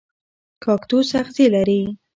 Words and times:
کاکتوس 0.63 1.09
اغزي 1.21 1.45
لري 1.55 1.79